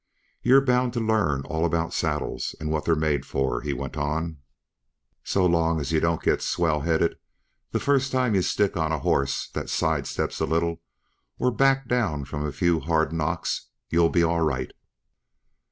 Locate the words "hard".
12.79-13.13